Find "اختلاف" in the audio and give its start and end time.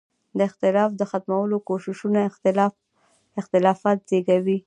0.49-0.89